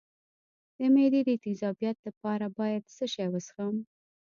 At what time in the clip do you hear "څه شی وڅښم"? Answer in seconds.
2.95-3.75